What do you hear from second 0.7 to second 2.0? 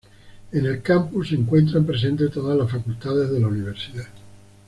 Campus se encuentran